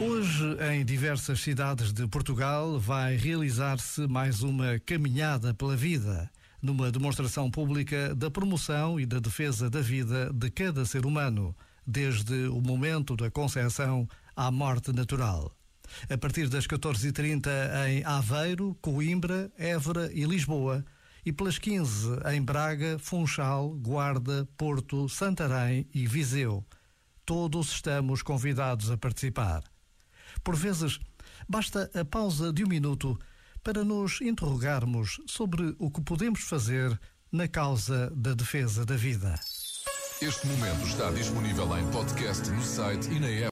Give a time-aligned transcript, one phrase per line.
[0.00, 6.28] Hoje, em diversas cidades de Portugal, vai realizar-se mais uma caminhada pela vida,
[6.60, 11.54] numa demonstração pública da promoção e da defesa da vida de cada ser humano,
[11.86, 15.56] desde o momento da concepção à morte natural.
[16.08, 17.46] A partir das 14h30
[17.88, 20.84] em Aveiro, Coimbra, Évora e Lisboa,
[21.24, 26.64] e pelas 15 em Braga, Funchal, Guarda, Porto, Santarém e Viseu.
[27.24, 29.62] Todos estamos convidados a participar.
[30.42, 30.98] Por vezes,
[31.48, 33.18] basta a pausa de um minuto
[33.62, 36.98] para nos interrogarmos sobre o que podemos fazer
[37.30, 39.38] na causa da defesa da vida.
[40.20, 43.50] Este momento está disponível em podcast no site e na app.